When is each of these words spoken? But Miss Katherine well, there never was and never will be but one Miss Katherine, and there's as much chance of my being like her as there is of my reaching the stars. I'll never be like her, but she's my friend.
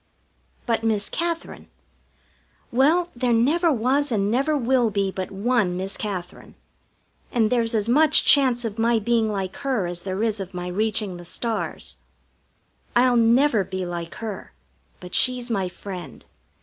But 0.65 0.83
Miss 0.83 1.09
Katherine 1.09 1.67
well, 2.71 3.11
there 3.15 3.33
never 3.33 3.71
was 3.71 4.11
and 4.11 4.31
never 4.31 4.57
will 4.57 4.89
be 4.89 5.11
but 5.11 5.29
one 5.29 5.77
Miss 5.77 5.95
Katherine, 5.95 6.55
and 7.31 7.51
there's 7.51 7.75
as 7.75 7.87
much 7.87 8.25
chance 8.25 8.65
of 8.65 8.79
my 8.79 8.97
being 8.97 9.31
like 9.31 9.57
her 9.57 9.85
as 9.85 10.01
there 10.01 10.23
is 10.23 10.39
of 10.39 10.55
my 10.55 10.69
reaching 10.69 11.17
the 11.17 11.23
stars. 11.23 11.97
I'll 12.95 13.15
never 13.15 13.63
be 13.63 13.85
like 13.85 14.15
her, 14.15 14.53
but 14.99 15.13
she's 15.13 15.51
my 15.51 15.69
friend. 15.69 16.25